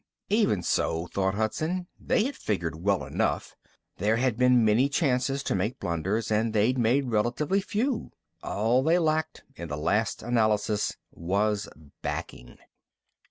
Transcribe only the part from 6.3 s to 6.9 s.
and they'd